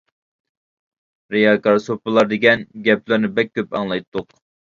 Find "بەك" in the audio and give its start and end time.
3.37-3.53